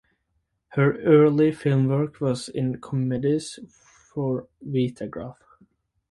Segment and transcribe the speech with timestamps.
[0.69, 3.59] Her early film work was in comedies
[4.11, 5.37] for Vitagraph.